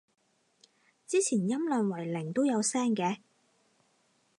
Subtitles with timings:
[1.05, 3.17] 之前音量為零都有聲嘅